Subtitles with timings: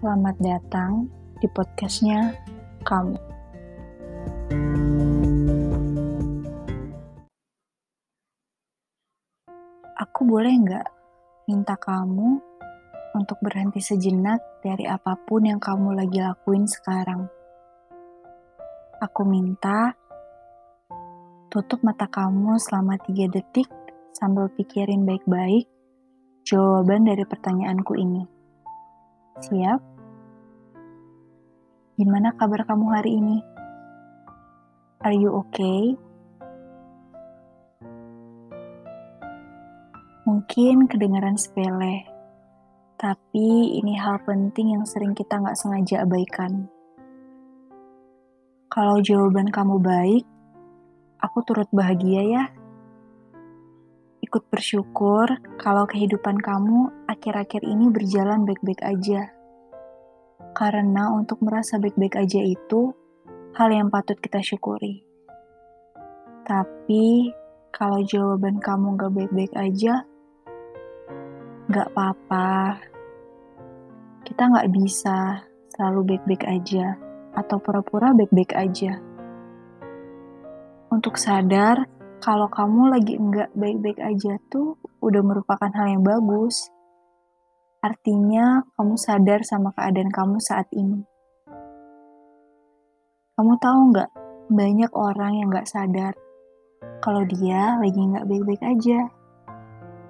[0.00, 1.12] Selamat datang
[1.44, 2.32] di podcastnya
[2.88, 3.20] kamu.
[10.00, 10.88] Aku boleh nggak
[11.52, 12.40] minta kamu
[13.12, 17.28] untuk berhenti sejenak dari apa pun yang kamu lagi lakuin sekarang?
[19.04, 19.92] Aku minta
[21.52, 23.68] tutup mata kamu selama tiga detik
[24.16, 25.68] sambil pikirin baik-baik
[26.48, 28.24] jawaban dari pertanyaanku ini.
[29.40, 29.89] Siap?
[32.00, 33.44] Gimana kabar kamu hari ini?
[35.04, 36.00] Are you okay?
[40.24, 42.08] Mungkin kedengaran sepele,
[42.96, 46.72] tapi ini hal penting yang sering kita nggak sengaja abaikan.
[48.72, 50.24] Kalau jawaban kamu baik,
[51.20, 52.44] aku turut bahagia ya.
[54.24, 59.36] Ikut bersyukur kalau kehidupan kamu akhir-akhir ini berjalan baik-baik aja.
[60.50, 62.92] Karena untuk merasa baik-baik aja itu
[63.54, 65.02] hal yang patut kita syukuri.
[66.46, 67.30] Tapi
[67.70, 70.04] kalau jawaban kamu gak baik-baik aja,
[71.70, 72.82] gak apa-apa.
[74.26, 76.98] Kita gak bisa selalu baik-baik aja
[77.34, 78.98] atau pura-pura baik-baik aja.
[80.90, 81.86] Untuk sadar
[82.20, 86.68] kalau kamu lagi enggak baik-baik aja tuh udah merupakan hal yang bagus.
[87.80, 91.00] Artinya kamu sadar sama keadaan kamu saat ini.
[93.40, 94.10] Kamu tahu nggak,
[94.52, 96.12] banyak orang yang nggak sadar
[97.00, 99.00] kalau dia lagi nggak baik-baik aja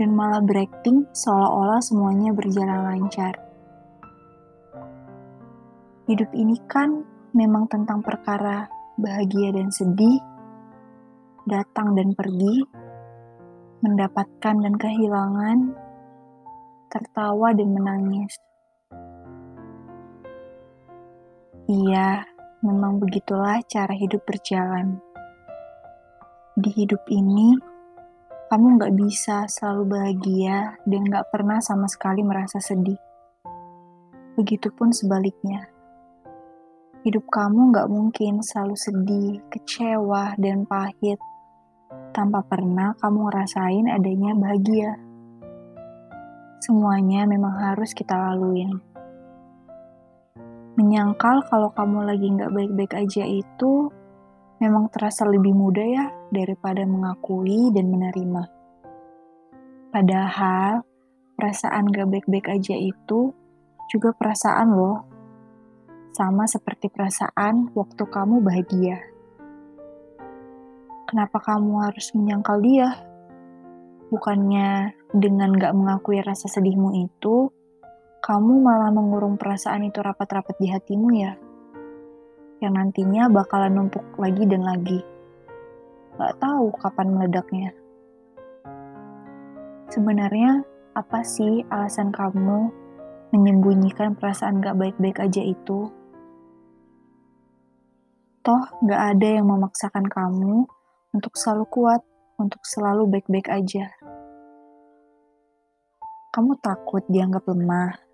[0.00, 3.36] dan malah berakting seolah-olah semuanya berjalan lancar.
[6.10, 8.66] Hidup ini kan memang tentang perkara
[8.98, 10.18] bahagia dan sedih,
[11.46, 12.66] datang dan pergi,
[13.84, 15.58] mendapatkan dan kehilangan,
[16.90, 18.34] tertawa dan menangis.
[21.70, 22.26] Iya,
[22.66, 24.98] memang begitulah cara hidup berjalan.
[26.58, 27.54] Di hidup ini,
[28.50, 32.98] kamu nggak bisa selalu bahagia dan nggak pernah sama sekali merasa sedih.
[34.34, 35.70] Begitupun sebaliknya.
[37.06, 41.22] Hidup kamu nggak mungkin selalu sedih, kecewa, dan pahit
[42.10, 45.09] tanpa pernah kamu ngerasain adanya bahagia.
[46.60, 48.76] Semuanya memang harus kita laluin.
[50.76, 53.88] Menyangkal kalau kamu lagi nggak baik-baik aja itu
[54.60, 58.44] memang terasa lebih mudah ya daripada mengakui dan menerima.
[59.90, 60.84] Padahal
[61.34, 63.32] perasaan gak baik-baik aja itu
[63.88, 65.02] juga perasaan loh.
[66.12, 69.00] Sama seperti perasaan waktu kamu bahagia.
[71.08, 73.09] Kenapa kamu harus menyangkal dia?
[74.10, 77.48] Bukannya dengan gak mengakui rasa sedihmu itu,
[78.20, 81.32] kamu malah mengurung perasaan itu rapat-rapat di hatimu ya?
[82.60, 85.00] yang nantinya bakalan numpuk lagi dan lagi.
[86.20, 87.72] Gak tahu kapan meledaknya.
[89.88, 92.68] Sebenarnya, apa sih alasan kamu
[93.32, 95.88] menyembunyikan perasaan gak baik-baik aja itu?
[98.44, 100.68] Toh, gak ada yang memaksakan kamu
[101.16, 102.02] untuk selalu kuat,
[102.40, 103.92] untuk selalu baik-baik aja.
[106.32, 108.10] Kamu takut dianggap lemah,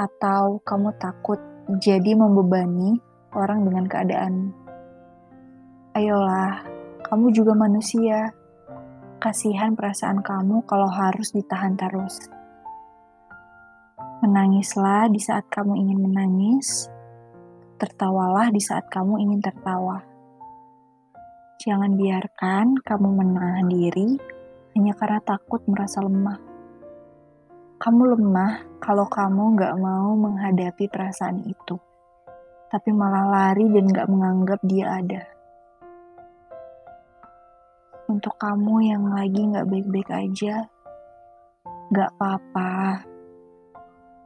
[0.00, 1.36] atau kamu takut
[1.78, 2.96] jadi membebani
[3.36, 4.50] orang dengan keadaan.
[5.92, 6.64] Ayolah,
[7.04, 8.32] kamu juga manusia.
[9.20, 12.16] Kasihan perasaan kamu kalau harus ditahan terus.
[14.24, 16.88] Menangislah di saat kamu ingin menangis,
[17.76, 20.09] tertawalah di saat kamu ingin tertawa.
[21.60, 24.16] Jangan biarkan kamu menahan diri
[24.72, 26.40] hanya karena takut merasa lemah.
[27.76, 31.76] Kamu lemah kalau kamu gak mau menghadapi perasaan itu
[32.70, 35.26] tapi malah lari dan gak menganggap dia ada.
[38.06, 40.70] Untuk kamu yang lagi gak baik-baik aja,
[41.90, 43.02] gak apa-apa.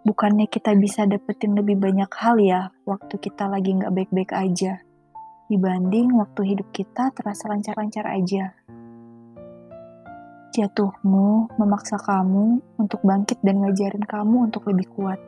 [0.04, 4.83] Bukannya kita bisa dapetin lebih banyak hal ya waktu kita lagi gak baik-baik aja,
[5.54, 8.58] dibanding waktu hidup kita terasa lancar-lancar aja.
[10.50, 15.18] Jatuhmu memaksa kamu untuk bangkit dan ngajarin kamu untuk lebih kuat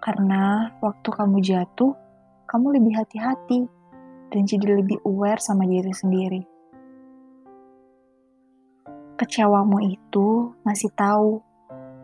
[0.00, 1.92] karena waktu kamu jatuh,
[2.48, 3.68] kamu lebih hati-hati
[4.32, 6.42] dan jadi lebih aware sama diri sendiri.
[9.20, 11.44] Kecewamu itu masih tahu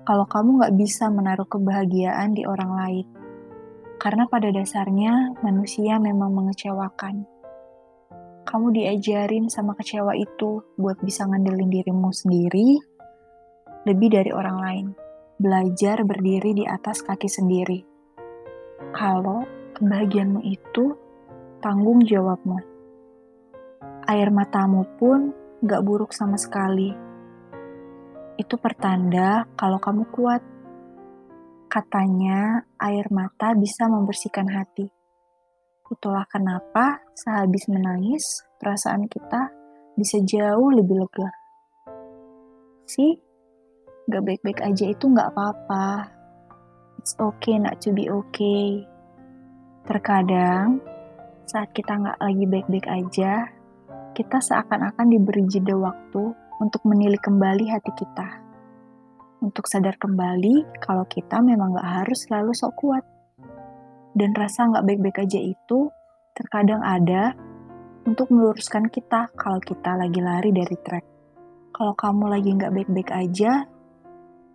[0.05, 3.06] kalau kamu gak bisa menaruh kebahagiaan di orang lain.
[4.06, 7.26] Karena pada dasarnya manusia memang mengecewakan.
[8.46, 12.78] Kamu diajarin sama kecewa itu buat bisa ngandelin dirimu sendiri
[13.82, 14.86] lebih dari orang lain
[15.42, 17.82] belajar berdiri di atas kaki sendiri.
[18.94, 19.42] kalau
[19.74, 20.94] kebahagiaanmu itu
[21.58, 22.62] tanggung jawabmu.
[24.06, 25.34] Air matamu pun
[25.66, 26.94] gak buruk sama sekali.
[28.38, 30.55] Itu pertanda kalau kamu kuat.
[31.76, 34.88] Katanya air mata bisa membersihkan hati.
[35.93, 39.52] Itulah kenapa sehabis menangis, perasaan kita
[39.93, 41.28] bisa jauh lebih lega.
[42.88, 43.20] Sih,
[44.08, 46.17] gak baik-baik aja itu gak apa-apa.
[46.96, 48.88] It's okay not to be okay.
[49.84, 50.81] Terkadang,
[51.44, 53.52] saat kita nggak lagi baik-baik aja,
[54.17, 58.45] kita seakan-akan diberi jeda waktu untuk menilik kembali hati kita.
[59.44, 63.04] Untuk sadar kembali kalau kita memang nggak harus selalu sok kuat.
[64.16, 65.92] Dan rasa nggak baik-baik aja itu
[66.32, 67.36] terkadang ada
[68.08, 71.04] untuk meluruskan kita kalau kita lagi lari dari track.
[71.76, 73.68] Kalau kamu lagi nggak baik-baik aja,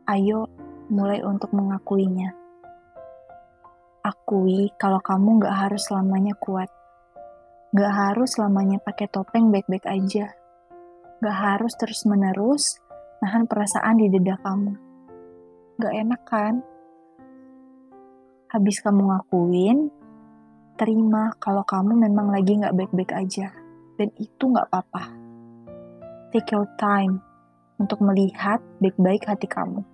[0.10, 0.50] ayo
[0.90, 2.42] mulai untuk mengakuinya.
[4.02, 6.74] Akui kalau kamu gak harus selamanya kuat.
[7.70, 10.34] Gak harus selamanya pakai topeng baik-baik aja.
[11.22, 12.81] Gak harus terus-menerus
[13.22, 14.74] nahan perasaan di dada kamu.
[15.80, 16.54] Gak enak kan?
[18.52, 19.88] Habis kamu ngakuin,
[20.76, 23.54] terima kalau kamu memang lagi gak baik-baik aja.
[23.96, 25.14] Dan itu gak apa-apa.
[26.34, 27.22] Take your time
[27.80, 29.86] untuk melihat baik-baik hati kamu.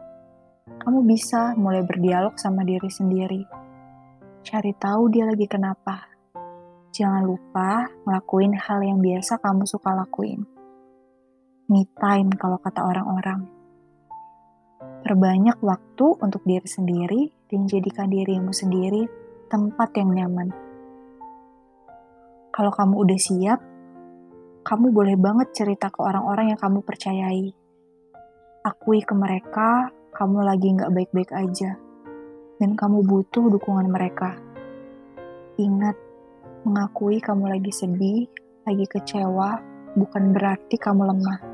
[0.82, 3.68] Kamu bisa mulai berdialog sama diri sendiri
[4.48, 6.08] Cari tahu dia lagi kenapa.
[6.96, 10.57] Jangan lupa ngelakuin hal yang biasa kamu suka lakuin.
[11.68, 13.44] Me time kalau kata orang-orang.
[15.04, 17.22] Perbanyak waktu untuk diri sendiri
[17.52, 19.04] dan jadikan dirimu sendiri
[19.52, 20.48] tempat yang nyaman.
[22.56, 23.60] Kalau kamu udah siap,
[24.64, 27.52] kamu boleh banget cerita ke orang-orang yang kamu percayai.
[28.64, 31.76] Akui ke mereka, kamu lagi nggak baik-baik aja
[32.64, 34.40] dan kamu butuh dukungan mereka.
[35.60, 36.00] Ingat,
[36.64, 38.24] mengakui kamu lagi sedih,
[38.64, 39.60] lagi kecewa,
[40.00, 41.47] bukan berarti kamu lemah.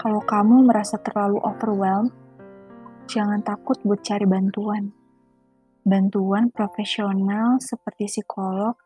[0.00, 2.08] Kalau kamu merasa terlalu overwhelmed,
[3.04, 4.96] jangan takut buat cari bantuan.
[5.84, 8.80] Bantuan profesional seperti psikolog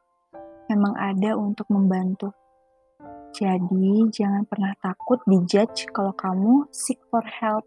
[0.66, 2.34] memang ada untuk membantu.
[3.30, 7.62] Jadi, jangan pernah takut dijudge kalau kamu seek for help,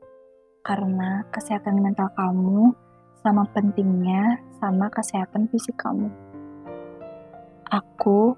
[0.68, 2.76] karena kesehatan mental kamu
[3.24, 6.12] sama pentingnya sama kesehatan fisik kamu.
[7.72, 8.36] Aku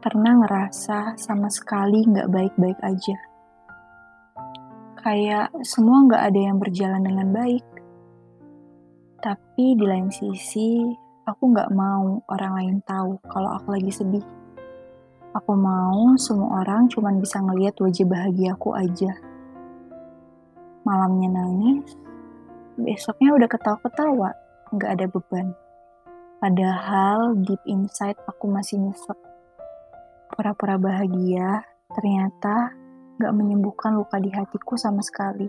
[0.00, 3.33] pernah ngerasa sama sekali nggak baik-baik aja.
[5.04, 7.60] Kayak semua nggak ada yang berjalan dengan baik.
[9.20, 10.80] Tapi di lain sisi,
[11.28, 14.24] aku nggak mau orang lain tahu kalau aku lagi sedih.
[15.36, 19.12] Aku mau semua orang cuma bisa ngeliat wajah bahagiaku aja.
[20.88, 22.00] Malamnya nangis,
[22.80, 24.32] besoknya udah ketawa-ketawa,
[24.72, 25.52] nggak ada beban.
[26.40, 29.20] Padahal deep inside aku masih nyesek.
[30.32, 31.60] Pura-pura bahagia,
[31.92, 32.72] ternyata
[33.16, 35.46] nggak menyembuhkan luka di hatiku sama sekali.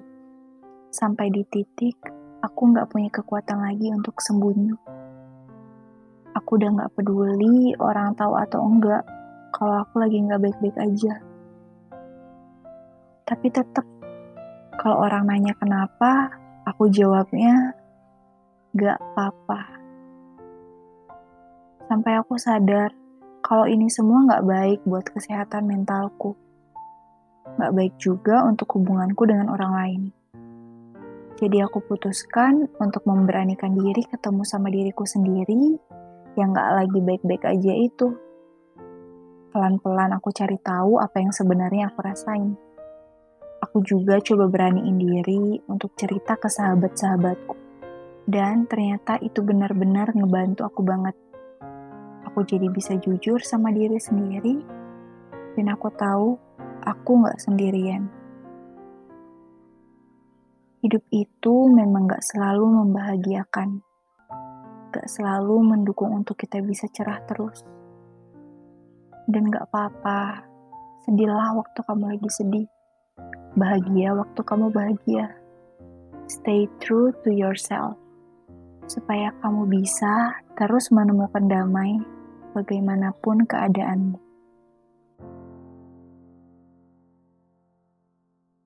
[0.89, 1.97] Sampai di titik,
[2.41, 4.73] aku nggak punya kekuatan lagi untuk sembunyi.
[6.35, 9.03] Aku udah nggak peduli orang tahu atau enggak
[9.55, 11.13] kalau aku lagi nggak baik-baik aja.
[13.25, 13.87] Tapi tetap,
[14.77, 16.29] kalau orang nanya kenapa,
[16.65, 17.77] Aku jawabnya,
[18.73, 19.69] gak apa-apa.
[21.85, 22.89] Sampai aku sadar
[23.45, 26.33] kalau ini semua gak baik buat kesehatan mentalku.
[27.45, 30.01] Gak baik juga untuk hubunganku dengan orang lain.
[31.37, 35.77] Jadi aku putuskan untuk memberanikan diri ketemu sama diriku sendiri
[36.33, 38.17] yang gak lagi baik-baik aja itu.
[39.53, 42.57] Pelan-pelan aku cari tahu apa yang sebenarnya aku rasain
[43.75, 47.57] aku juga coba beraniin diri untuk cerita ke sahabat-sahabatku.
[48.23, 51.17] Dan ternyata itu benar-benar ngebantu aku banget.
[52.29, 54.63] Aku jadi bisa jujur sama diri sendiri,
[55.59, 56.39] dan aku tahu
[56.85, 58.07] aku gak sendirian.
[60.85, 63.81] Hidup itu memang gak selalu membahagiakan,
[64.93, 67.65] gak selalu mendukung untuk kita bisa cerah terus.
[69.25, 70.45] Dan gak apa-apa,
[71.09, 72.69] sedihlah waktu kamu lagi sedih
[73.55, 75.31] Bahagia waktu kamu bahagia.
[76.27, 77.95] Stay true to yourself.
[78.83, 82.03] Supaya kamu bisa terus menemukan damai
[82.51, 84.24] bagaimanapun keadaanmu.